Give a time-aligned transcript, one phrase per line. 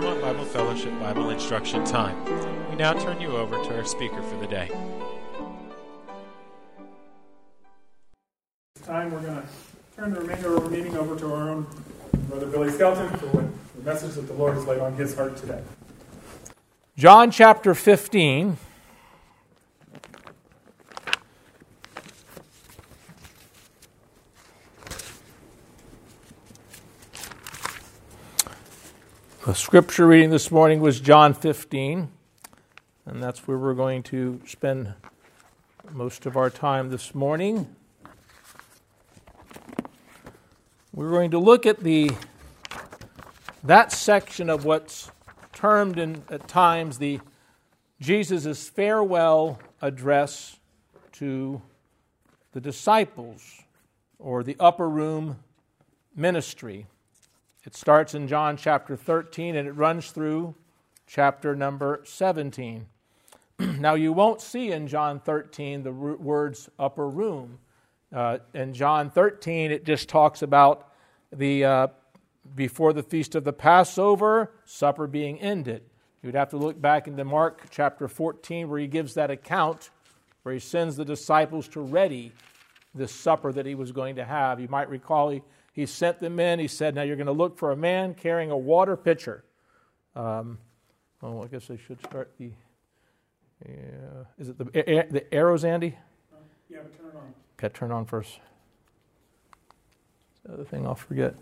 [0.00, 2.24] Claremont Bible Fellowship Bible Instruction Time.
[2.70, 4.70] We now turn you over to our speaker for the day.
[8.76, 9.48] This time we're going to
[9.94, 11.66] turn the remainder of our meeting over to our own
[12.30, 13.44] Brother Billy Skelton for what,
[13.76, 15.62] the message that the Lord has laid on his heart today.
[16.96, 18.56] John chapter 15.
[29.50, 32.08] The scripture reading this morning was John 15,
[33.04, 34.94] and that's where we're going to spend
[35.90, 37.66] most of our time this morning.
[40.94, 42.12] We're going to look at the
[43.64, 45.10] that section of what's
[45.52, 47.18] termed in, at times the
[48.00, 50.60] Jesus' farewell address
[51.14, 51.60] to
[52.52, 53.62] the disciples
[54.20, 55.40] or the upper room
[56.14, 56.86] ministry.
[57.64, 60.54] It starts in John chapter 13 and it runs through
[61.06, 62.86] chapter number 17.
[63.58, 67.58] now, you won't see in John 13 the words upper room.
[68.14, 70.88] Uh, in John 13, it just talks about
[71.32, 71.86] the uh,
[72.54, 75.82] before the feast of the Passover, supper being ended.
[76.22, 79.90] You'd have to look back into Mark chapter 14, where he gives that account,
[80.42, 82.32] where he sends the disciples to ready
[82.94, 84.60] this supper that he was going to have.
[84.60, 85.42] You might recall he
[85.80, 86.58] he sent them in.
[86.58, 89.44] He said, Now you're going to look for a man carrying a water pitcher.
[90.14, 90.58] Um,
[91.22, 92.50] oh, I guess I should start the.
[93.66, 95.96] Yeah, is it the, the arrows, Andy?
[96.68, 97.34] yeah, but turn it on.
[97.58, 98.40] Okay, turn on first.
[100.44, 101.34] The other thing I'll forget.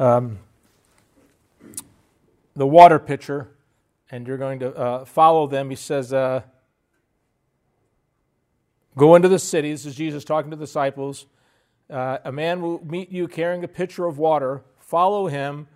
[0.00, 0.38] Um,
[2.56, 3.50] the water pitcher,
[4.10, 5.70] and you're going to uh, follow them.
[5.70, 6.42] He says, uh,
[8.96, 9.72] Go into the city.
[9.72, 11.26] This is Jesus talking to the disciples.
[11.90, 14.62] Uh, a man will meet you carrying a pitcher of water.
[14.78, 15.66] Follow him.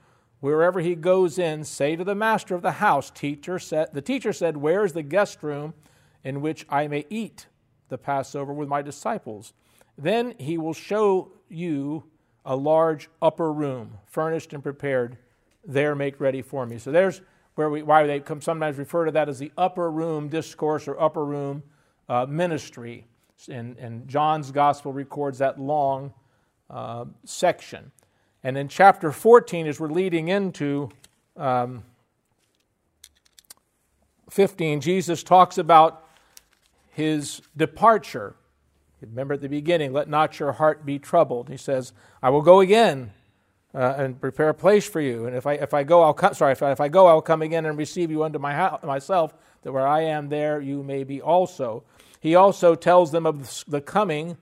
[0.41, 4.33] Wherever he goes in, say to the master of the house, teacher said, the teacher
[4.33, 5.75] said, Where is the guest room
[6.23, 7.47] in which I may eat
[7.89, 9.53] the Passover with my disciples?
[9.97, 12.05] Then he will show you
[12.45, 15.19] a large upper room, furnished and prepared.
[15.67, 16.79] There make ready for me.
[16.79, 17.21] So there's
[17.57, 21.25] where we, why they sometimes refer to that as the upper room discourse or upper
[21.25, 21.65] room
[22.09, 23.07] uh, ministry
[23.47, 26.12] and, and John's gospel records that long
[26.69, 27.93] uh, section.
[28.43, 30.91] And in chapter 14, as we're leading into
[31.37, 31.84] um,
[34.31, 36.04] 15, Jesus talks about
[36.91, 38.34] his departure.
[39.00, 41.48] Remember at the beginning, let not your heart be troubled.
[41.48, 43.12] He says, I will go again
[43.75, 45.27] uh, and prepare a place for you.
[45.27, 47.22] And if I, if I go, I'll come, sorry, if I, if I go, I'll
[47.22, 50.82] come again and receive you unto my house, myself, that where I am, there you
[50.82, 51.84] may be also.
[52.21, 54.37] He also tells them of the coming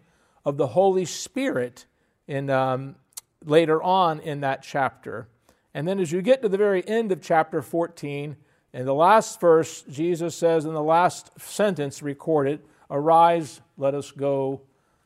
[0.45, 1.87] of the Holy Spirit
[2.27, 2.97] in, um,
[3.45, 5.29] later on in that chapter.
[5.75, 8.37] And then as you get to the very end of chapter 14,
[8.73, 12.61] in the last verse, Jesus says in the last sentence recorded,
[12.91, 14.63] Arise, let us go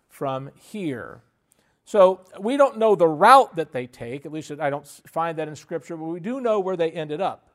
[0.08, 1.22] from here.
[1.84, 5.48] So we don't know the route that they take, at least I don't find that
[5.48, 7.50] in Scripture, but we do know where they ended up.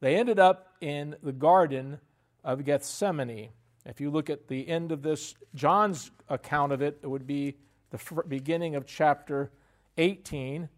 [0.00, 1.98] They ended up in the Garden
[2.44, 3.48] of Gethsemane.
[3.86, 7.56] If you look at the end of this, John's account of it, it would be
[7.90, 9.50] the beginning of chapter
[9.98, 10.68] 18,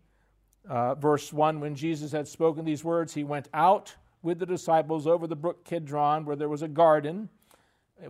[0.69, 1.61] uh, verse 1.
[1.61, 5.65] When Jesus had spoken these words, he went out with the disciples over the brook
[5.65, 7.29] Kidron, where there was a garden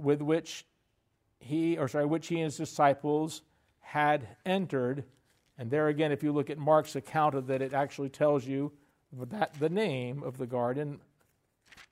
[0.00, 0.64] with which
[1.38, 3.42] he, or sorry, which he and his disciples
[3.80, 5.04] had entered.
[5.58, 8.72] And there again, if you look at Mark's account of that, it actually tells you
[9.30, 11.00] that the name of the garden,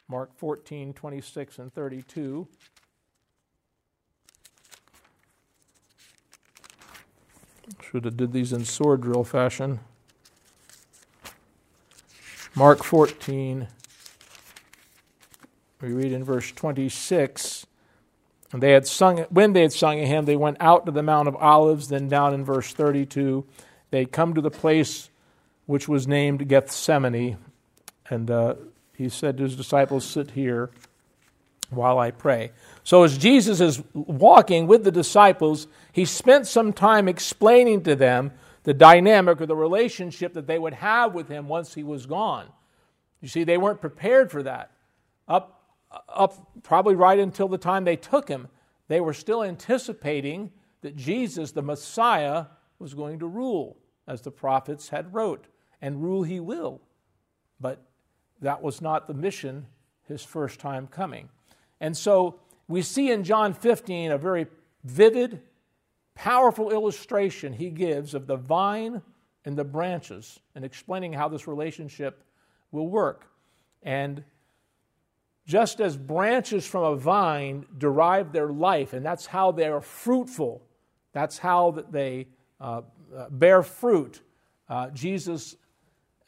[0.08, 2.48] Mark 14, 26, and 32.
[7.82, 9.80] Should have did these in sword drill fashion.
[12.54, 13.66] Mark 14,
[15.80, 17.66] we read in verse 26.
[18.52, 21.02] And they had sung when they had sung a hymn, they went out to the
[21.02, 21.88] Mount of Olives.
[21.88, 23.44] Then down in verse 32,
[23.90, 25.10] they come to the place
[25.66, 27.38] which was named Gethsemane.
[28.08, 28.54] And uh,
[28.94, 30.70] he said to his disciples, Sit here
[31.70, 32.52] while I pray.
[32.82, 38.32] So, as Jesus is walking with the disciples, he spent some time explaining to them
[38.64, 42.48] the dynamic or the relationship that they would have with him once he was gone.
[43.20, 44.70] You see, they weren't prepared for that.
[45.28, 45.62] Up,
[46.08, 48.48] up probably right until the time they took him,
[48.88, 50.50] they were still anticipating
[50.82, 52.46] that Jesus, the Messiah,
[52.78, 55.46] was going to rule, as the prophets had wrote,
[55.80, 56.80] and rule he will.
[57.60, 57.82] But
[58.40, 59.66] that was not the mission
[60.06, 61.30] his first time coming.
[61.84, 64.46] And so we see in John 15 a very
[64.84, 65.42] vivid,
[66.14, 69.02] powerful illustration he gives of the vine
[69.44, 72.24] and the branches and explaining how this relationship
[72.72, 73.26] will work.
[73.82, 74.24] And
[75.46, 80.62] just as branches from a vine derive their life, and that's how they are fruitful,
[81.12, 82.28] that's how that they
[82.62, 82.80] uh,
[83.14, 84.22] uh, bear fruit.
[84.70, 85.54] Uh, Jesus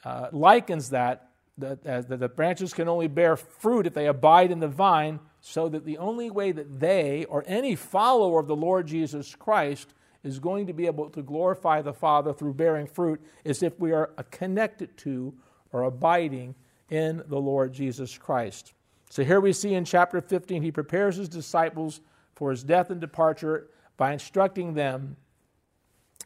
[0.05, 4.59] uh, likens that, that, that the branches can only bear fruit if they abide in
[4.59, 8.87] the vine, so that the only way that they or any follower of the Lord
[8.87, 9.93] Jesus Christ
[10.23, 13.91] is going to be able to glorify the Father through bearing fruit is if we
[13.91, 15.33] are connected to
[15.71, 16.55] or abiding
[16.89, 18.73] in the Lord Jesus Christ.
[19.09, 22.01] So here we see in chapter 15, he prepares his disciples
[22.35, 25.15] for his death and departure by instructing them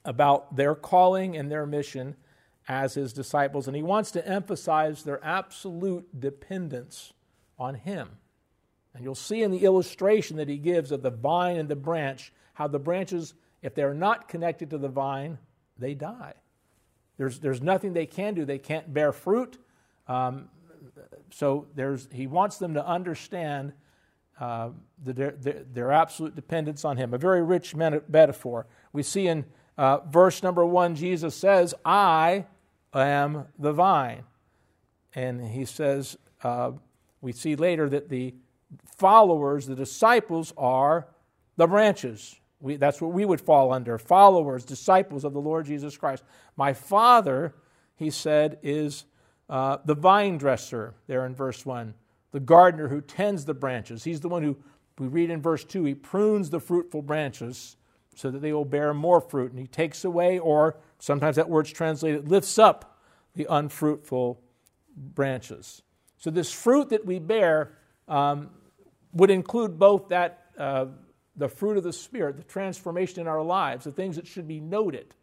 [0.03, 2.15] about their calling and their mission
[2.67, 3.67] as his disciples.
[3.67, 7.13] And he wants to emphasize their absolute dependence
[7.59, 8.09] on him.
[8.93, 12.33] And you'll see in the illustration that he gives of the vine and the branch
[12.53, 15.37] how the branches, if they're not connected to the vine,
[15.77, 16.33] they die.
[17.17, 18.45] There's, there's nothing they can do.
[18.45, 19.57] They can't bear fruit.
[20.07, 20.49] Um,
[21.31, 23.73] so there's, he wants them to understand
[24.39, 24.69] uh,
[25.03, 25.31] the, their,
[25.71, 27.13] their, absolute dependence on him.
[27.13, 28.65] A very rich metaphor.
[28.91, 29.45] We see in
[29.77, 32.45] uh, verse number one, Jesus says, I
[32.93, 34.23] am the vine.
[35.13, 36.71] And he says, uh,
[37.21, 38.33] we see later that the
[38.97, 41.07] followers, the disciples, are
[41.57, 42.39] the branches.
[42.59, 46.23] We, that's what we would fall under followers, disciples of the Lord Jesus Christ.
[46.55, 47.55] My Father,
[47.95, 49.05] he said, is
[49.49, 51.93] uh, the vine dresser, there in verse 1,
[52.31, 54.03] the gardener who tends the branches.
[54.03, 54.57] He's the one who,
[54.97, 57.75] we read in verse 2, he prunes the fruitful branches
[58.15, 59.51] so that they will bear more fruit.
[59.51, 62.99] And he takes away, or sometimes that word's translated, lifts up
[63.35, 64.39] the unfruitful
[64.95, 65.81] branches.
[66.17, 67.77] So, this fruit that we bear
[68.07, 68.49] um,
[69.13, 70.85] would include both that, uh,
[71.35, 74.59] the fruit of the Spirit, the transformation in our lives, the things that should be
[74.59, 75.13] noted.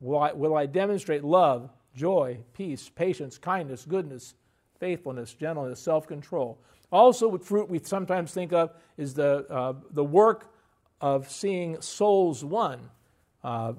[0.00, 4.34] Will I, will I demonstrate love, joy, peace, patience, kindness, goodness,
[4.78, 6.58] faithfulness, gentleness, self control.
[6.90, 10.52] Also, with fruit we sometimes think of is the, uh, the work
[11.00, 12.90] of seeing souls won,
[13.44, 13.72] uh,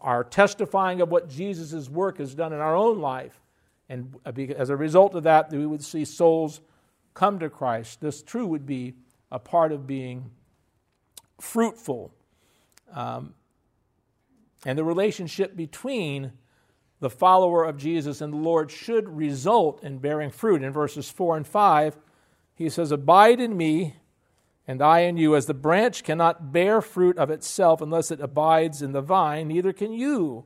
[0.00, 3.40] our testifying of what Jesus' work has done in our own life.
[3.88, 6.60] And as a result of that, we would see souls
[7.18, 8.00] come to Christ.
[8.00, 8.94] This true would be
[9.32, 10.30] a part of being
[11.40, 12.14] fruitful.
[12.94, 13.34] Um,
[14.64, 16.30] and the relationship between
[17.00, 20.62] the follower of Jesus and the Lord should result in bearing fruit.
[20.62, 21.98] In verses 4 and 5,
[22.54, 23.96] he says, Abide in me,
[24.68, 25.34] and I in you.
[25.34, 29.72] As the branch cannot bear fruit of itself unless it abides in the vine, neither
[29.72, 30.44] can you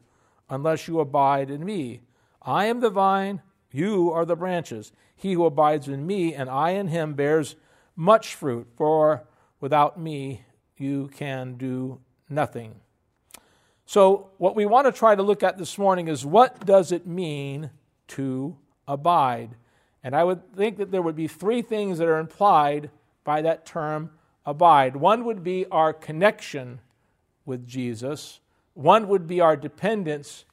[0.49, 2.01] unless you abide in me.
[2.41, 3.43] I am the vine,
[3.75, 4.93] you are the branches.
[5.15, 7.57] He who abides in me, and I in him, bears
[7.97, 9.25] much fruit, for
[9.61, 10.45] without me
[10.77, 12.81] you can do nothing.
[13.85, 17.07] So, what we want to try to look at this morning is what does it
[17.07, 17.71] mean
[18.09, 18.57] to
[18.89, 19.57] abide?
[20.03, 22.91] And I would think that there would be three things that are implied
[23.25, 24.11] by that term
[24.45, 24.97] abide.
[24.97, 26.81] One would be our connection
[27.45, 28.41] with Jesus,
[28.75, 30.45] one would be our dependence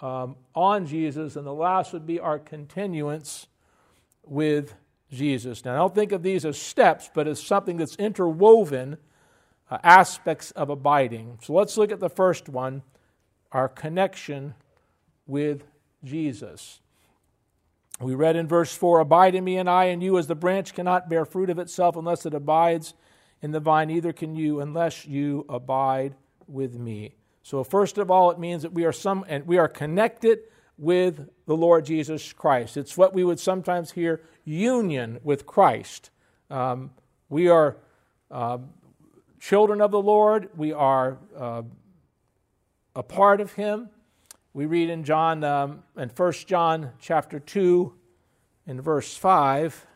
[0.00, 3.46] um, on Jesus, and the last would be our continuance
[4.24, 4.74] with
[5.10, 5.64] Jesus.
[5.64, 8.98] Now, I don't think of these as steps, but as something that's interwoven
[9.70, 11.38] uh, aspects of abiding.
[11.42, 12.82] So let's look at the first one
[13.52, 14.54] our connection
[15.26, 15.64] with
[16.04, 16.80] Jesus.
[18.00, 20.74] We read in verse 4 Abide in me, and I in you, as the branch
[20.74, 22.94] cannot bear fruit of itself unless it abides
[23.40, 26.14] in the vine, neither can you unless you abide
[26.46, 27.14] with me.
[27.46, 30.40] So, first of all, it means that we are, some, and we are connected
[30.76, 32.76] with the Lord Jesus Christ.
[32.76, 36.10] It's what we would sometimes hear union with Christ.
[36.50, 36.90] Um,
[37.28, 37.76] we are
[38.32, 38.58] uh,
[39.38, 40.48] children of the Lord.
[40.56, 41.62] We are uh,
[42.96, 43.90] a part of Him.
[44.52, 47.94] We read in John, um, in 1 John chapter 2,
[48.66, 49.86] in verse 5,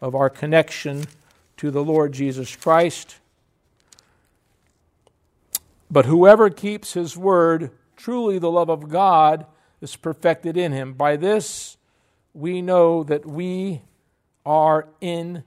[0.00, 1.04] of our connection
[1.58, 3.16] to the Lord Jesus Christ.
[5.90, 9.46] But whoever keeps his word, truly the love of God
[9.80, 10.94] is perfected in him.
[10.94, 11.76] By this
[12.32, 13.82] we know that we
[14.46, 15.42] are in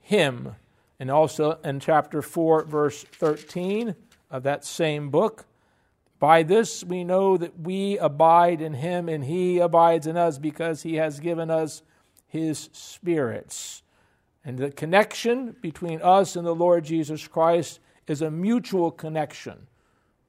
[0.00, 0.56] him.
[0.98, 3.94] And also in chapter 4, verse 13
[4.30, 5.46] of that same book,
[6.18, 10.82] by this we know that we abide in him and he abides in us because
[10.82, 11.82] he has given us
[12.26, 13.82] his spirits.
[14.44, 19.66] And the connection between us and the Lord Jesus Christ is a mutual connection.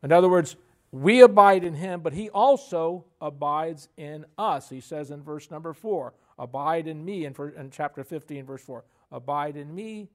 [0.06, 0.56] In other words,
[0.92, 4.70] we abide in him, but he also abides in us.
[4.70, 8.86] He says in verse number 4, Abide in me, in, in chapter 15, verse 4.
[9.12, 10.10] Abide in me,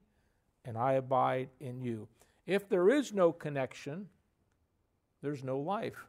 [0.65, 2.07] and I abide in you.
[2.47, 4.07] If there is no connection,
[5.23, 6.07] there's no life.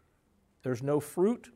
[0.62, 1.50] There's no fruit.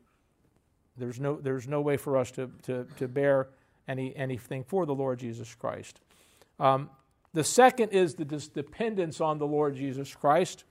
[0.96, 3.50] There's no, there's no way for us to, to, to bear
[3.86, 6.00] any, anything for the Lord Jesus Christ.
[6.58, 6.90] Um,
[7.32, 10.64] the second is the dependence on the Lord Jesus Christ.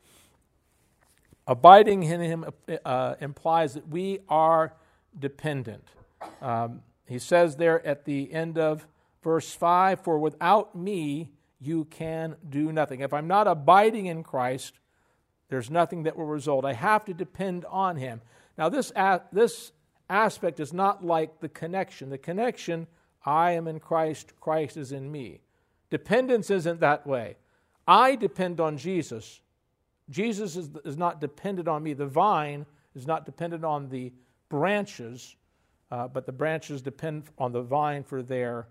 [1.47, 2.45] Abiding in Him
[2.83, 4.73] uh, implies that we are
[5.17, 5.87] dependent.
[6.41, 8.87] Um, he says there at the end of
[9.23, 13.01] verse 5 For without me you can do nothing.
[13.01, 14.79] If I'm not abiding in Christ,
[15.49, 16.65] there's nothing that will result.
[16.65, 18.21] I have to depend on Him.
[18.57, 18.91] Now, this,
[19.31, 19.71] this
[20.09, 22.09] aspect is not like the connection.
[22.09, 22.87] The connection,
[23.25, 25.41] I am in Christ, Christ is in me.
[25.89, 27.35] Dependence isn't that way.
[27.87, 29.41] I depend on Jesus.
[30.09, 31.93] Jesus is, is not dependent on me.
[31.93, 34.13] The vine is not dependent on the
[34.49, 35.35] branches,
[35.91, 38.67] uh, but the branches depend on the vine for their,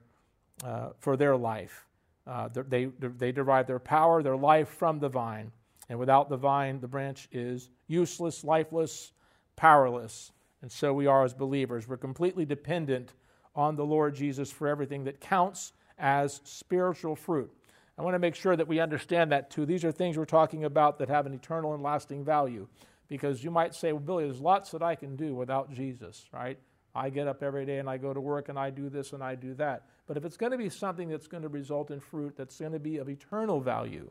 [0.64, 1.86] uh, for their life.
[2.26, 5.52] Uh, they, they derive their power, their life from the vine.
[5.88, 9.12] And without the vine, the branch is useless, lifeless,
[9.56, 10.32] powerless.
[10.62, 11.86] And so we are as believers.
[11.86, 13.12] We're completely dependent
[13.54, 17.52] on the Lord Jesus for everything that counts as spiritual fruit.
[17.96, 19.66] I want to make sure that we understand that too.
[19.66, 22.66] These are things we're talking about that have an eternal and lasting value.
[23.08, 26.58] Because you might say, well, Billy, there's lots that I can do without Jesus, right?
[26.94, 29.22] I get up every day and I go to work and I do this and
[29.22, 29.82] I do that.
[30.06, 32.72] But if it's going to be something that's going to result in fruit that's going
[32.72, 34.10] to be of eternal value,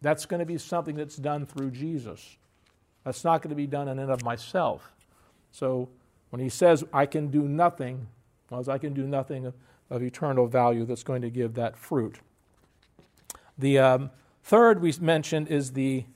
[0.00, 2.38] that's going to be something that's done through Jesus.
[3.04, 4.92] That's not going to be done in and of myself.
[5.52, 5.88] So
[6.30, 8.06] when he says, I can do nothing,
[8.50, 9.54] well, I can do nothing of,
[9.90, 12.18] of, eternal value that's going to give that fruit.
[13.60, 14.10] The um,
[14.42, 16.06] third we mentioned is the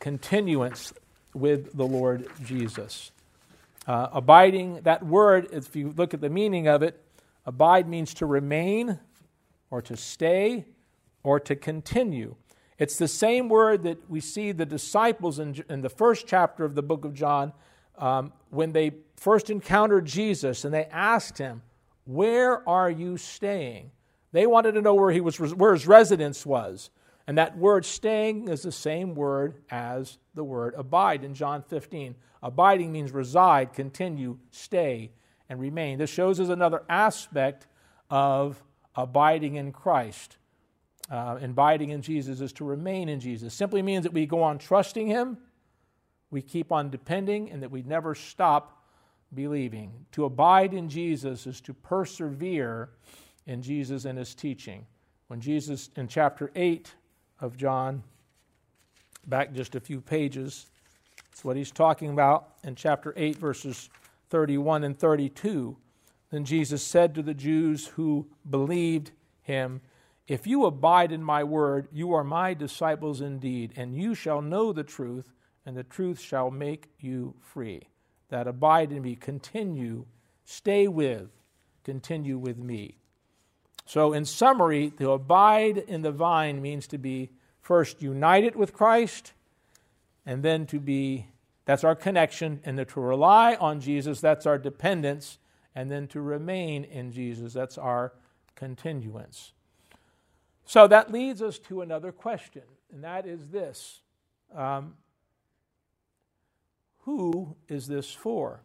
[0.00, 0.92] continuance
[1.32, 3.12] with the Lord Jesus.
[3.86, 7.00] Uh, abiding, that word, if you look at the meaning of it,
[7.46, 8.98] abide means to remain
[9.70, 10.64] or to stay
[11.22, 12.34] or to continue.
[12.76, 16.74] It's the same word that we see the disciples in, in the first chapter of
[16.74, 17.52] the book of John
[17.96, 21.62] um, when they first encountered Jesus and they asked him,
[22.06, 23.92] Where are you staying?
[24.34, 26.90] They wanted to know where, he was, where his residence was.
[27.28, 32.16] And that word staying is the same word as the word abide in John 15.
[32.42, 35.12] Abiding means reside, continue, stay,
[35.48, 35.98] and remain.
[35.98, 37.68] This shows us another aspect
[38.10, 38.60] of
[38.96, 40.36] abiding in Christ.
[41.08, 43.54] Uh, abiding in Jesus is to remain in Jesus.
[43.54, 45.38] Simply means that we go on trusting Him,
[46.32, 48.84] we keep on depending, and that we never stop
[49.32, 50.06] believing.
[50.12, 52.90] To abide in Jesus is to persevere
[53.46, 54.86] in Jesus and His teaching.
[55.28, 56.94] When Jesus, in chapter 8
[57.40, 58.02] of John,
[59.26, 60.66] back just a few pages,
[61.34, 63.90] it's what he's talking about in chapter 8, verses
[64.30, 65.76] 31 and 32.
[66.30, 69.10] Then Jesus said to the Jews who believed
[69.42, 69.80] him,
[70.28, 74.72] If you abide in my word, you are my disciples indeed, and you shall know
[74.72, 75.32] the truth,
[75.66, 77.88] and the truth shall make you free.
[78.28, 80.06] That abide in me, continue,
[80.44, 81.30] stay with,
[81.82, 82.98] continue with me.
[83.86, 89.32] So, in summary, to abide in the vine means to be first united with Christ
[90.24, 91.26] and then to be
[91.64, 95.38] that's our connection, and then to rely on Jesus, that's our dependence,
[95.74, 98.12] and then to remain in Jesus, that's our
[98.54, 99.52] continuance.
[100.66, 102.62] So that leads us to another question,
[102.92, 104.02] and that is this
[104.54, 104.94] um,
[107.00, 108.60] Who is this for?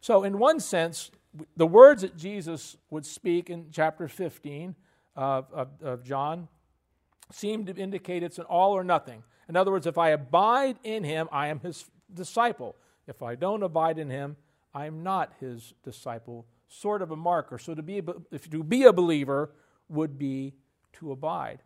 [0.00, 1.12] So, in one sense,
[1.56, 4.74] the words that Jesus would speak in chapter 15
[5.16, 6.48] of, of, of John
[7.30, 9.22] seem to indicate it's an all or nothing.
[9.48, 12.76] In other words, if I abide in him, I am his disciple.
[13.06, 14.36] If I don't abide in him,
[14.74, 16.46] I am not his disciple.
[16.68, 17.58] Sort of a marker.
[17.58, 19.50] So to be if to be a believer
[19.88, 20.54] would be
[20.94, 21.62] to abide.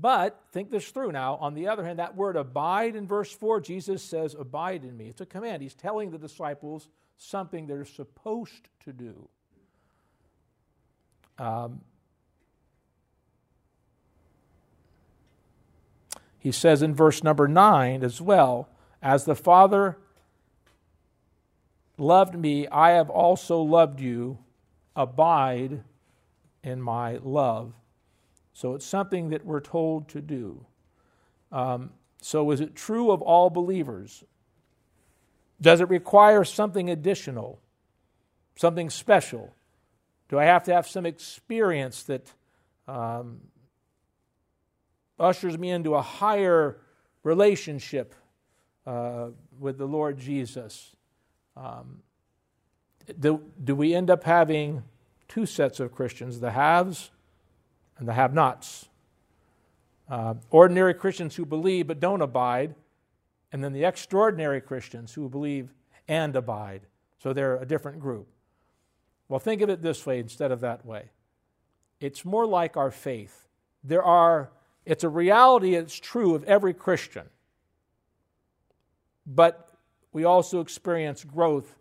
[0.00, 1.36] But think this through now.
[1.36, 5.08] On the other hand, that word abide in verse 4, Jesus says, Abide in me.
[5.08, 5.62] It's a command.
[5.62, 6.88] He's telling the disciples
[7.18, 9.28] something they're supposed to do.
[11.38, 11.82] Um,
[16.38, 18.68] he says in verse number 9 as well,
[19.02, 19.98] As the Father
[21.98, 24.38] loved me, I have also loved you.
[24.96, 25.82] Abide
[26.62, 27.74] in my love.
[28.60, 30.66] So it's something that we're told to do.
[31.50, 34.22] Um, so is it true of all believers?
[35.62, 37.58] Does it require something additional,
[38.56, 39.54] something special?
[40.28, 42.34] Do I have to have some experience that
[42.86, 43.40] um,
[45.18, 46.82] ushers me into a higher
[47.22, 48.14] relationship
[48.86, 50.94] uh, with the Lord Jesus.
[51.56, 52.02] Um,
[53.18, 54.82] do, do we end up having
[55.28, 57.10] two sets of Christians, the haves
[58.00, 58.88] and the have nots?
[60.10, 62.74] uh, ordinary Christians who believe but don't abide,
[63.52, 65.72] and then the extraordinary Christians who believe
[66.08, 66.82] and abide.
[67.22, 68.26] So they're a different group.
[69.28, 71.10] Well, think of it this way instead of that way.
[72.00, 73.48] It's more like our faith.
[73.84, 74.50] There are,
[74.84, 77.28] it's a reality, it's true of every Christian.
[79.26, 79.68] But
[80.12, 81.76] we also experience growth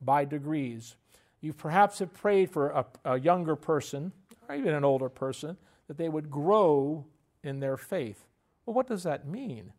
[0.00, 0.96] by degrees.
[1.42, 4.12] You perhaps have prayed for a, a younger person,
[4.48, 5.56] or even an older person,
[5.88, 7.06] that they would grow
[7.42, 8.26] in their faith.
[8.64, 9.72] Well, what does that mean?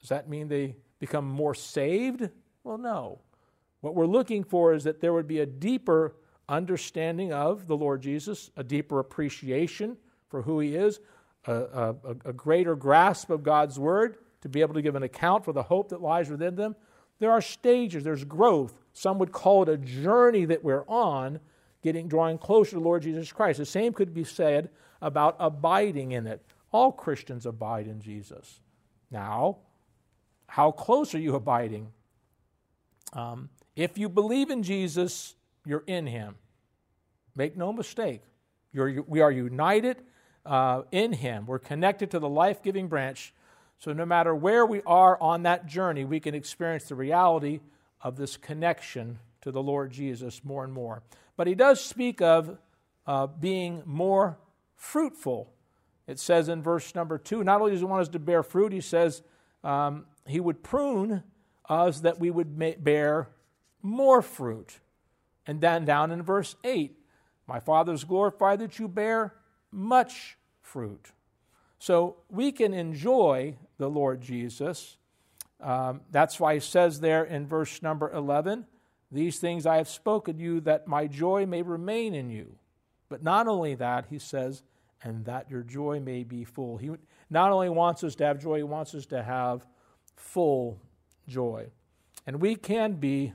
[0.00, 2.28] Does that mean they become more saved?
[2.64, 3.20] Well, no.
[3.80, 6.16] What we're looking for is that there would be a deeper
[6.48, 9.96] understanding of the Lord Jesus, a deeper appreciation
[10.28, 11.00] for who he is,
[11.46, 15.44] a, a, a, greater grasp of God's word to be able to give an account
[15.44, 16.74] for the hope that lies within them.
[17.18, 18.74] There are stages, there's growth.
[18.92, 21.40] Some would call it a journey that we're on,
[21.82, 23.58] getting drawing closer to Lord Jesus Christ.
[23.58, 26.44] The same could be said about abiding in it.
[26.72, 28.60] All Christians abide in Jesus.
[29.10, 29.58] Now,
[30.48, 31.88] how close are you abiding?
[33.12, 36.36] Um, if you believe in Jesus, you're in Him.
[37.34, 38.22] Make no mistake.
[38.72, 40.02] You're, we are united
[40.44, 41.46] uh, in Him.
[41.46, 43.34] We're connected to the life giving branch.
[43.78, 47.60] So, no matter where we are on that journey, we can experience the reality
[48.00, 51.02] of this connection to the Lord Jesus more and more.
[51.36, 52.58] But He does speak of
[53.06, 54.38] uh, being more
[54.74, 55.52] fruitful.
[56.06, 58.72] It says in verse number two, not only does He want us to bear fruit,
[58.72, 59.22] He says
[59.64, 61.22] um, He would prune
[61.68, 63.28] us that we would bear
[63.82, 64.78] more fruit.
[65.46, 66.98] And then down in verse 8,
[67.46, 69.34] my Father is glorified that you bear
[69.70, 71.12] much fruit.
[71.78, 74.96] So we can enjoy the Lord Jesus.
[75.60, 78.66] Um, that's why he says there in verse number 11,
[79.10, 82.56] These things I have spoken to you that my joy may remain in you.
[83.08, 84.62] But not only that, he says,
[85.02, 86.76] and that your joy may be full.
[86.76, 86.90] He
[87.30, 89.66] not only wants us to have joy, he wants us to have
[90.16, 90.80] full
[91.28, 91.68] joy.
[92.26, 93.32] And we can be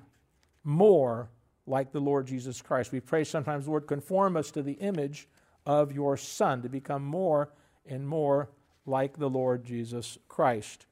[0.63, 1.29] more
[1.65, 2.91] like the Lord Jesus Christ.
[2.91, 5.29] We pray sometimes, Lord, conform us to the image
[5.65, 7.49] of your Son, to become more
[7.85, 8.49] and more
[8.85, 10.85] like the Lord Jesus Christ.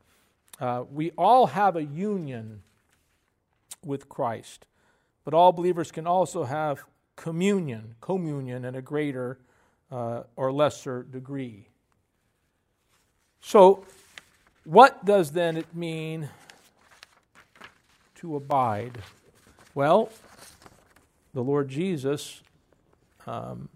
[0.60, 2.62] Uh, we all have a union
[3.84, 4.66] with Christ,
[5.30, 6.84] but all believers can also have
[7.16, 9.38] communion, communion in a greater
[9.92, 11.68] uh, or lesser degree.
[13.40, 13.86] So,
[14.64, 16.30] what does then it mean
[18.16, 18.98] to abide?
[19.76, 20.10] Well,
[21.36, 22.42] the Lord Jesus.
[23.28, 23.70] Um,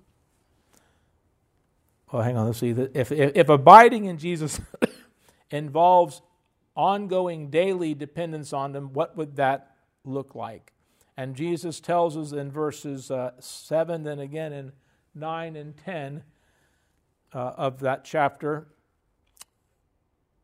[2.12, 2.48] well, hang on.
[2.48, 2.72] Let's see.
[2.72, 4.60] If, if, if abiding in Jesus
[5.52, 6.24] involves
[6.76, 10.73] ongoing daily dependence on Him, what would that look like?
[11.16, 14.72] And Jesus tells us in verses uh, 7 and again in
[15.14, 16.24] 9 and 10
[17.34, 18.68] uh, of that chapter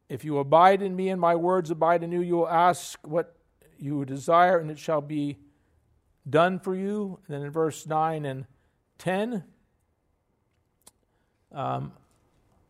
[0.10, 3.36] If you abide in me and my words abide in you, you will ask what
[3.78, 5.38] you desire, and it shall be
[6.28, 7.20] done for you.
[7.28, 8.46] And then in verse 9 and
[8.98, 9.44] 10,
[11.54, 11.94] um,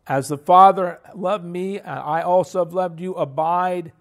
[0.05, 3.13] as the Father loved me, I also have loved you.
[3.13, 3.93] Abide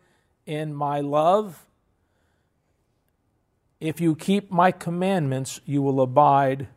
[0.44, 1.64] in my love.
[3.80, 6.68] If you keep my commandments, you will abide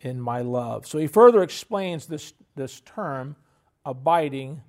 [0.00, 0.86] in my love.
[0.86, 3.36] So he further explains this, this term,
[3.84, 4.62] abiding.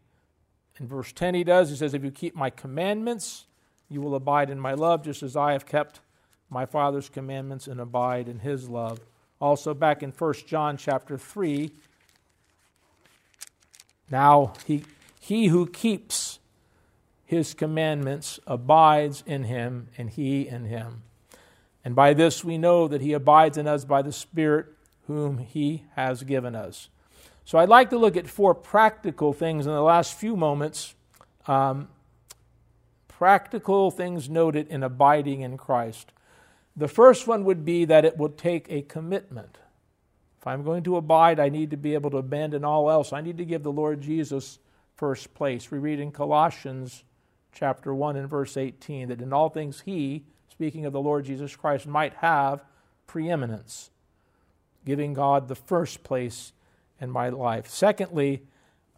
[0.80, 1.70] In verse 10, he does.
[1.70, 3.46] He says, If you keep my commandments,
[3.88, 6.00] you will abide in my love, just as I have kept
[6.50, 9.00] my Father's commandments and abide in his love.
[9.40, 11.72] Also back in 1 John chapter 3,
[14.10, 14.84] now he,
[15.20, 16.40] he who keeps
[17.26, 21.04] his commandments abides in him, and he in him.
[21.90, 24.68] And by this we know that he abides in us by the Spirit
[25.08, 26.88] whom he has given us.
[27.46, 30.94] So I'd like to look at four practical things in the last few moments.
[31.48, 31.88] Um,
[33.08, 36.12] practical things noted in abiding in Christ.
[36.78, 39.58] The first one would be that it will take a commitment.
[40.38, 43.14] If I'm going to abide, I need to be able to abandon all else.
[43.14, 44.60] I need to give the Lord Jesus
[44.96, 45.72] first place.
[45.72, 47.04] We read in Colossians
[47.52, 50.26] chapter 1 and verse 18 that in all things he,
[50.60, 52.66] speaking of the Lord Jesus Christ, might have
[53.08, 53.92] preeminence,
[54.84, 56.52] giving God the first place
[57.00, 57.70] in my life.
[57.70, 58.44] Secondly,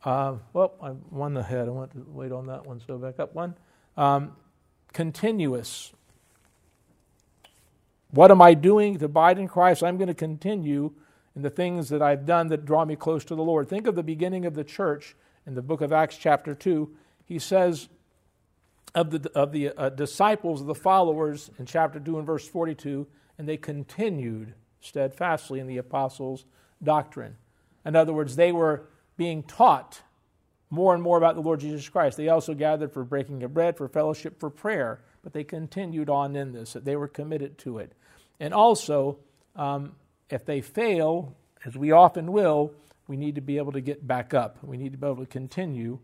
[0.04, 1.68] uh, well, I won the head.
[1.68, 3.54] I want to wait on that one, so back up one.
[3.96, 4.36] Um,
[4.92, 5.92] continuous
[8.10, 9.84] what am I doing to abide in Christ?
[9.84, 10.94] I'm going to continue
[11.36, 13.70] in the things that I've done that draw me close to the Lord.
[13.70, 16.92] Think of the beginning of the church in the book of Acts, chapter 2.
[17.24, 17.88] He says
[18.94, 23.08] of the, of the uh, disciples, of the followers, in chapter 2 and verse 42,
[23.38, 26.46] and they continued steadfastly in the apostles'
[26.84, 27.38] doctrine.
[27.86, 28.84] In other words, they were
[29.18, 30.02] being taught
[30.70, 32.18] more and more about the Lord Jesus Christ.
[32.18, 36.36] They also gathered for breaking of bread, for fellowship, for prayer, but they continued on
[36.36, 37.94] in this, that they were committed to it.
[38.40, 39.20] And also,
[39.56, 39.94] um,
[40.30, 42.74] if they fail, as we often will,
[43.08, 44.58] we need to be able to get back up.
[44.64, 46.00] We need to be able to continue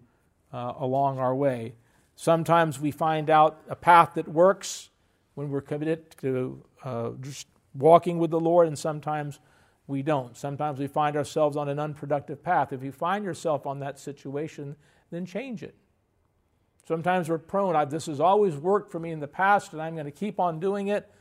[0.53, 1.73] uh, along our way.
[2.19, 4.89] Sometimes we find out a path that works
[5.35, 9.39] when we're committed to uh, just walking with the Lord, and sometimes
[9.85, 10.35] we don't.
[10.35, 12.73] Sometimes we find ourselves on an unproductive path.
[12.73, 14.75] If you find yourself on that situation,
[15.11, 15.75] then change it.
[16.87, 19.93] Sometimes we're prone, I, this has always worked for me in the past, and I'm
[19.93, 21.11] going to keep on doing it.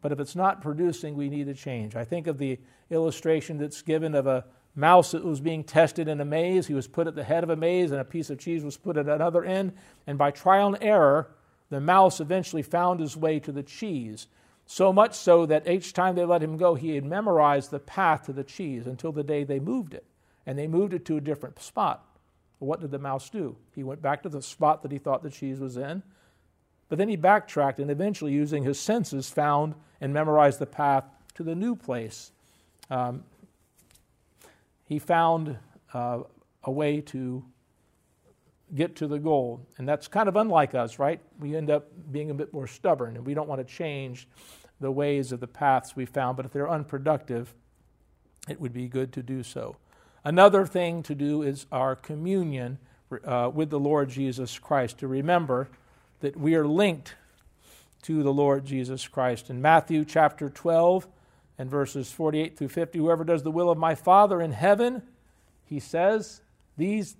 [0.00, 1.96] But if it's not producing, we need to change.
[1.96, 4.46] I think of the illustration that's given of a
[4.80, 6.66] mouse that was being tested in a maze.
[6.66, 8.76] He was put at the head of a maze, and a piece of cheese was
[8.76, 9.72] put at another end.
[10.06, 11.28] And by trial and error,
[11.68, 14.26] the mouse eventually found his way to the cheese.
[14.66, 18.26] So much so that each time they let him go, he had memorized the path
[18.26, 20.04] to the cheese until the day they moved it.
[20.46, 22.04] And they moved it to a different spot.
[22.58, 23.56] what did the mouse do?
[23.74, 26.02] He went back to the spot that he thought the cheese was in.
[26.88, 31.42] But then he backtracked and eventually, using his senses, found and memorized the path to
[31.42, 32.32] the new place.
[32.90, 33.24] Um,
[34.90, 35.56] he found
[35.94, 36.18] uh,
[36.64, 37.44] a way to
[38.74, 39.64] get to the goal.
[39.78, 41.20] And that's kind of unlike us, right?
[41.38, 44.26] We end up being a bit more stubborn and we don't want to change
[44.80, 46.36] the ways of the paths we found.
[46.36, 47.54] But if they're unproductive,
[48.48, 49.76] it would be good to do so.
[50.24, 52.78] Another thing to do is our communion
[53.24, 55.68] uh, with the Lord Jesus Christ, to remember
[56.18, 57.14] that we are linked
[58.02, 59.50] to the Lord Jesus Christ.
[59.50, 61.06] In Matthew chapter 12
[61.60, 65.02] and verses 48 through 50, whoever does the will of my Father in heaven,
[65.66, 66.40] he says,
[66.78, 67.18] these,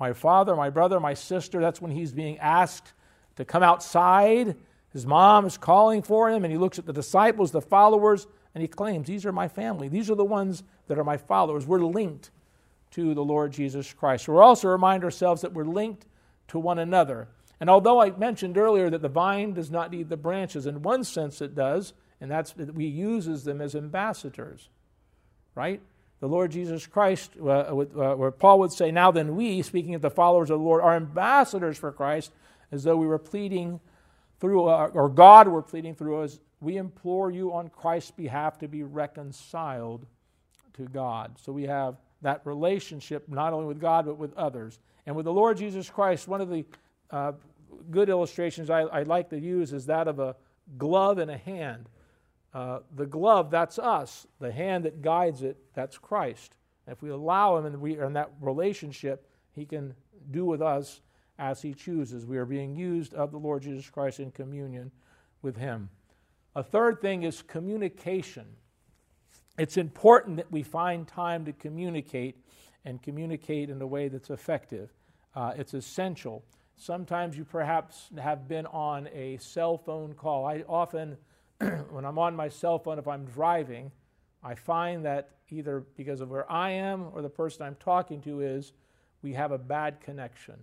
[0.00, 2.94] my father, my brother, my sister, that's when he's being asked
[3.36, 4.56] to come outside.
[4.94, 8.62] His mom is calling for him, and he looks at the disciples, the followers, and
[8.62, 9.88] he claims, These are my family.
[9.88, 11.66] These are the ones that are my followers.
[11.66, 12.30] We're linked
[12.92, 14.26] to the Lord Jesus Christ.
[14.28, 16.06] We're also remind ourselves that we're linked
[16.48, 17.28] to one another.
[17.60, 21.04] And although I mentioned earlier that the vine does not need the branches, in one
[21.04, 21.92] sense it does,
[22.24, 24.70] and that's that we uses them as ambassadors,
[25.54, 25.82] right?
[26.20, 30.00] The Lord Jesus Christ, uh, uh, where Paul would say, Now then, we, speaking of
[30.00, 32.32] the followers of the Lord, are ambassadors for Christ,
[32.72, 33.78] as though we were pleading
[34.40, 36.40] through, uh, or God were pleading through us.
[36.62, 40.06] We implore you on Christ's behalf to be reconciled
[40.78, 41.36] to God.
[41.42, 44.78] So we have that relationship not only with God, but with others.
[45.04, 46.64] And with the Lord Jesus Christ, one of the
[47.10, 47.32] uh,
[47.90, 50.36] good illustrations I, I, like to use is that of a
[50.78, 51.88] glove and a hand.
[52.54, 54.26] Uh, the glove, that's us.
[54.38, 56.54] The hand that guides it, that's Christ.
[56.86, 59.94] And if we allow Him and we are in that relationship, He can
[60.30, 61.00] do with us
[61.38, 62.24] as He chooses.
[62.24, 64.92] We are being used of the Lord Jesus Christ in communion
[65.42, 65.90] with Him.
[66.54, 68.46] A third thing is communication.
[69.58, 72.36] It's important that we find time to communicate
[72.84, 74.92] and communicate in a way that's effective.
[75.34, 76.44] Uh, it's essential.
[76.76, 80.44] Sometimes you perhaps have been on a cell phone call.
[80.44, 81.16] I often,
[81.90, 83.90] when I'm on my cell phone, if I'm driving,
[84.42, 88.40] I find that either because of where I am or the person I'm talking to
[88.40, 88.72] is,
[89.22, 90.56] we have a bad connection.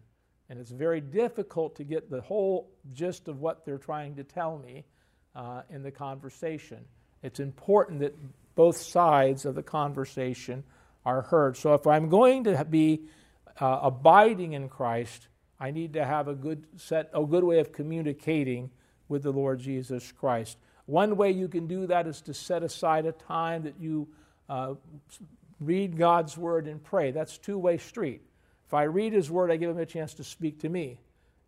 [0.49, 4.57] And it's very difficult to get the whole gist of what they're trying to tell
[4.57, 4.83] me
[5.35, 6.85] uh, in the conversation.
[7.23, 8.15] It's important that
[8.55, 10.63] both sides of the conversation
[11.05, 11.57] are heard.
[11.57, 13.07] So if I'm going to be
[13.59, 15.27] uh, abiding in Christ,
[15.59, 18.71] I need to have a good set, a good way of communicating
[19.07, 20.57] with the Lord Jesus Christ.
[20.91, 24.09] One way you can do that is to set aside a time that you
[24.49, 24.73] uh,
[25.61, 27.11] read God's word and pray.
[27.11, 28.21] That's two-way street.
[28.67, 30.99] If I read His word, I give Him a chance to speak to me.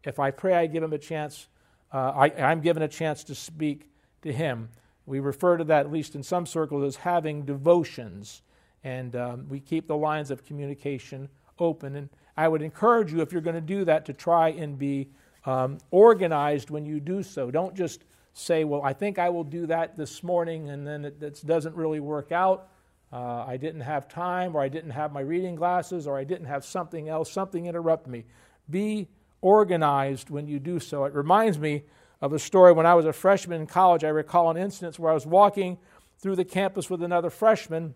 [0.06, 1.50] If I pray, I give Him a chance.
[1.92, 3.90] Uh, I, I'm given a chance to speak
[4.22, 4.70] to Him.
[5.06, 8.44] We refer to that, at least in some circles, as having devotions,
[8.82, 11.28] and um, we keep the lines of communication
[11.60, 11.98] open.
[11.98, 15.10] And I would encourage you, if you're going to do that, to try and be
[15.46, 17.52] um, organized when you do so.
[17.52, 21.22] Don't just say, Well, I think I will do that this morning, and then it,
[21.22, 22.70] it doesn't really work out.
[23.12, 26.48] Uh, I didn't have time, or I didn't have my reading glasses, or I didn't
[26.48, 28.26] have something else, something interrupted me.
[28.70, 29.08] Be
[29.42, 31.06] organized when you do so.
[31.06, 31.84] It reminds me
[32.22, 34.04] of a story when I was a freshman in college.
[34.04, 35.78] I recall an instance where I was walking
[36.20, 37.94] through the campus with another freshman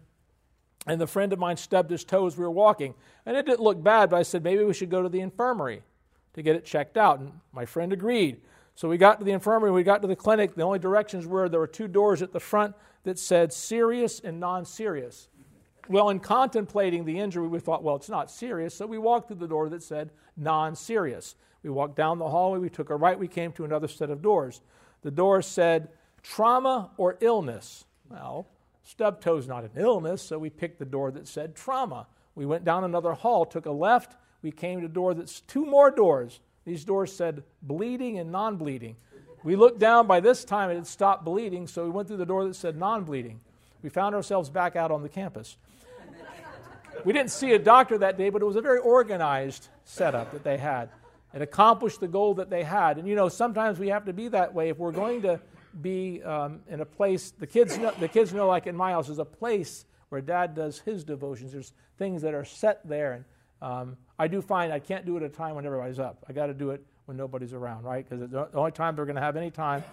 [0.87, 2.95] and the friend of mine stubbed his toe as we were walking.
[3.25, 5.83] And it didn't look bad, but I said, maybe we should go to the infirmary
[6.33, 7.19] to get it checked out.
[7.19, 8.41] And my friend agreed.
[8.77, 10.53] So we got to the infirmary, we got to the clinic.
[10.53, 14.39] The only directions were there were two doors at the front that said serious and
[14.39, 15.29] non serious.
[15.89, 18.75] Well, in contemplating the injury, we thought, well, it's not serious.
[18.75, 21.33] So we walked through the door that said non serious.
[21.63, 24.21] We walked down the hallway, we took a right, we came to another set of
[24.21, 24.61] doors.
[25.01, 25.89] The door said
[26.21, 27.85] trauma or illness.
[28.09, 28.47] Well,
[28.83, 32.05] Stub toe's not an illness, so we picked the door that said trauma.
[32.35, 35.41] We went down another hall, took a left, we we came to a door that's
[35.41, 36.41] two more doors.
[36.67, 38.97] These doors said bleeding and non bleeding.
[39.45, 42.25] We looked down by this time it had stopped bleeding, so we went through the
[42.25, 43.39] door that said non bleeding.
[43.81, 45.55] We found ourselves back out on the campus.
[47.05, 50.43] We didn't see a doctor that day, but it was a very organized setup that
[50.43, 50.89] they had.
[51.33, 52.97] It accomplished the goal that they had.
[52.97, 55.39] And you know, sometimes we have to be that way if we're going to
[55.81, 57.31] be um, in a place.
[57.31, 60.53] The kids, know, the kids know, like in my house, is a place where Dad
[60.53, 61.53] does his devotions.
[61.53, 63.23] There's things that are set there, and
[63.61, 66.25] um, I do find I can't do it at a time when everybody's up.
[66.29, 68.07] I got to do it when nobody's around, right?
[68.07, 69.83] Because the only time they're going to have any time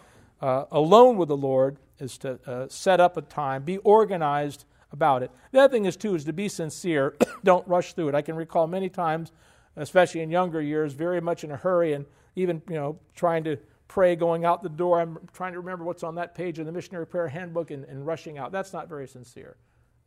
[0.41, 5.23] uh, alone with the Lord is to uh, set up a time, be organized about
[5.23, 5.31] it.
[5.53, 7.15] The other thing is too is to be sincere.
[7.45, 8.15] Don't rush through it.
[8.15, 9.33] I can recall many times,
[9.77, 12.05] especially in younger years, very much in a hurry and
[12.37, 13.57] even you know trying to
[13.89, 15.01] pray going out the door.
[15.01, 18.07] I'm trying to remember what's on that page in the missionary prayer handbook and, and
[18.07, 18.51] rushing out.
[18.53, 19.57] That's not very sincere.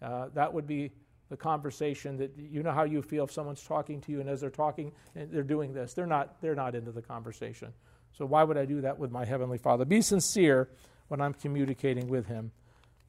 [0.01, 0.91] Uh, that would be
[1.29, 4.41] the conversation that you know how you feel if someone's talking to you and as
[4.41, 5.93] they're talking and they're doing this.
[5.93, 7.73] They're not they're not into the conversation.
[8.17, 9.85] So why would i do that with my heavenly father?
[9.85, 10.69] Be sincere
[11.09, 12.51] when i'm communicating with him.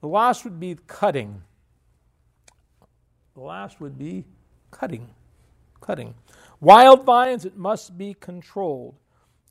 [0.01, 1.43] The last would be cutting.
[3.35, 4.25] The last would be
[4.71, 5.09] cutting.
[5.81, 6.15] Cutting.
[6.61, 8.97] Wild vines it must be controlled.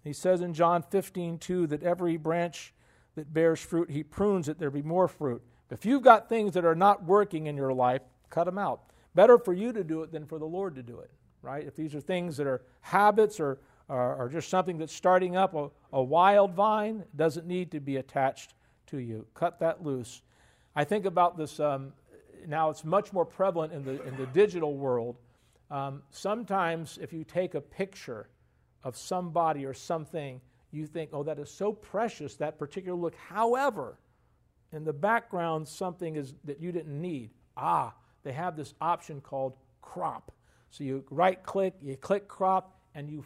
[0.04, 2.74] He says in john 15 2 that every branch
[3.16, 5.42] that bears fruit he prunes it there be more fruit.
[5.70, 8.82] If you've got things that are not working in your life cut them out.
[9.16, 11.12] Better for you to do it than for the Lord to do it,
[11.42, 11.66] right?
[11.66, 15.56] If these are things that are habits or, or, or just something that's starting up,
[15.56, 18.54] a, a wild vine doesn't need to be attached
[18.88, 19.26] to you.
[19.34, 20.22] Cut that loose.
[20.76, 21.94] I think about this um,
[22.48, 25.18] now, it's much more prevalent in the, in the digital world.
[25.70, 28.30] Um, sometimes, if you take a picture
[28.84, 30.40] of somebody or something,
[30.72, 33.16] you think, oh, that is so precious, that particular look.
[33.16, 33.98] However,
[34.72, 37.32] in the background, something is that you didn't need.
[37.56, 37.94] Ah,
[38.28, 40.34] they have this option called crop.
[40.70, 43.24] So you right click, you click crop, and you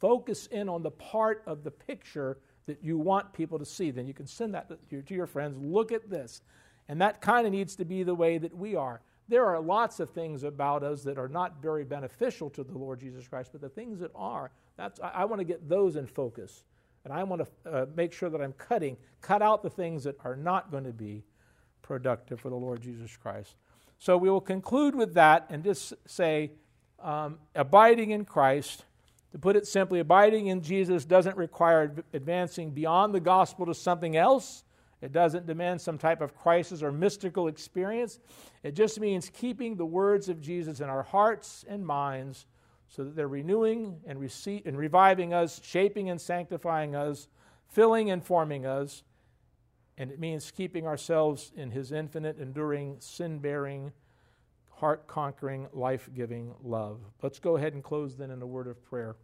[0.00, 3.92] focus in on the part of the picture that you want people to see.
[3.92, 5.56] Then you can send that to your friends.
[5.56, 6.42] Look at this.
[6.88, 9.00] And that kind of needs to be the way that we are.
[9.28, 12.98] There are lots of things about us that are not very beneficial to the Lord
[12.98, 16.08] Jesus Christ, but the things that are, that's, I, I want to get those in
[16.08, 16.64] focus.
[17.04, 20.16] And I want to uh, make sure that I'm cutting, cut out the things that
[20.24, 21.22] are not going to be
[21.82, 23.54] productive for the Lord Jesus Christ.
[24.02, 26.50] So we will conclude with that and just say
[27.00, 28.84] um, abiding in Christ.
[29.30, 34.16] To put it simply, abiding in Jesus doesn't require advancing beyond the gospel to something
[34.16, 34.64] else.
[35.02, 38.18] It doesn't demand some type of crisis or mystical experience.
[38.64, 42.46] It just means keeping the words of Jesus in our hearts and minds
[42.88, 47.28] so that they're renewing and, rece- and reviving us, shaping and sanctifying us,
[47.68, 49.04] filling and forming us,
[49.98, 53.92] and it means keeping ourselves in His infinite, enduring, sin bearing,
[54.70, 57.00] heart conquering, life giving love.
[57.22, 59.16] Let's go ahead and close then in a word of prayer.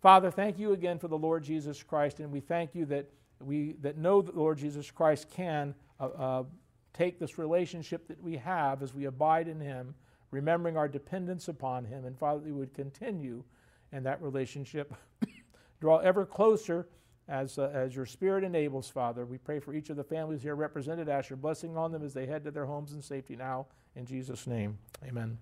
[0.00, 3.76] Father, thank you again for the Lord Jesus Christ, and we thank you that we
[3.80, 6.42] that know that the Lord Jesus Christ can uh, uh,
[6.92, 9.94] take this relationship that we have as we abide in Him,
[10.30, 13.44] remembering our dependence upon Him, and Father, we would continue
[13.92, 14.94] in that relationship,
[15.80, 16.86] draw ever closer
[17.28, 19.24] as, uh, as your Spirit enables, Father.
[19.24, 21.08] We pray for each of the families here represented.
[21.08, 23.66] Ask your blessing on them as they head to their homes in safety now.
[23.94, 25.38] In Jesus' name, amen.